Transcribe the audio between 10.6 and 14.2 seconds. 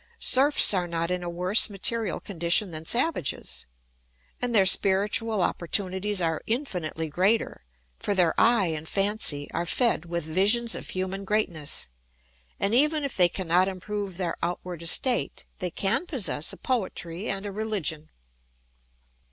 of human greatness, and even if they cannot improve